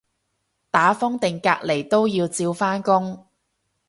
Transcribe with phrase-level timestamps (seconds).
[0.71, 3.27] 打風定隔離都要照返工